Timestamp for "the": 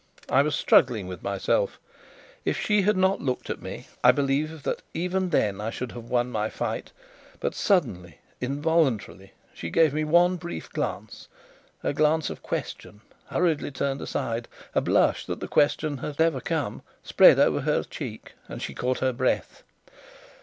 15.39-15.47